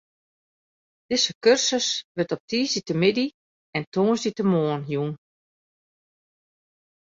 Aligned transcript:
Dizze 1.09 1.33
kursus 1.43 1.87
wurdt 2.15 2.35
op 2.35 2.43
tiisdeitemiddei 2.49 3.27
en 3.75 3.83
tongersdeitemoarn 3.93 4.83
jûn. 4.91 5.13